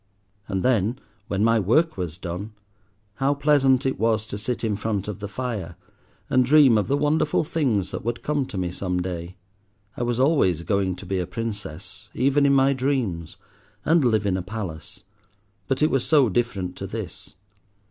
[0.47, 0.97] And then,
[1.27, 2.53] when my work was done,
[3.17, 5.75] how pleasant it was to sit in front of the fire,
[6.27, 9.35] and dream of the wonderful things that would come to me some day.
[9.95, 13.37] I was always going to be a Princess, even in my dreams,
[13.85, 15.03] and live in a palace,
[15.67, 17.35] but it was so different to this.